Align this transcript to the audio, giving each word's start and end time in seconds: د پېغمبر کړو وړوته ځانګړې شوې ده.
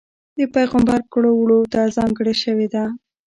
د 0.37 0.39
پېغمبر 0.55 1.01
کړو 1.13 1.31
وړوته 1.37 1.79
ځانګړې 1.97 2.33
شوې 2.43 2.67
ده. 2.73 2.83